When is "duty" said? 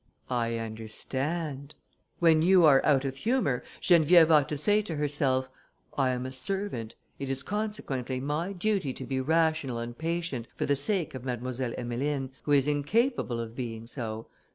8.51-8.93